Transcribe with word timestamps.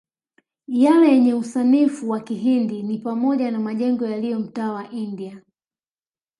Yale 0.67 1.11
yenye 1.13 1.33
usanifu 1.33 2.09
wa 2.09 2.19
kihindi 2.19 2.83
ni 2.83 2.97
pamoja 2.97 3.51
na 3.51 3.59
majengo 3.59 4.05
yaliyo 4.07 4.39
mtaa 4.39 4.71
wa 4.71 4.91
India 4.91 5.41